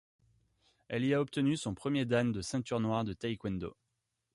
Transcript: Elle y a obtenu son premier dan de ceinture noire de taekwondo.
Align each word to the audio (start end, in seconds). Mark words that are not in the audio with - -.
Elle 0.87 1.05
y 1.05 1.13
a 1.13 1.21
obtenu 1.21 1.55
son 1.57 1.75
premier 1.75 2.05
dan 2.05 2.31
de 2.31 2.41
ceinture 2.41 2.79
noire 2.79 3.03
de 3.03 3.13
taekwondo. 3.13 3.77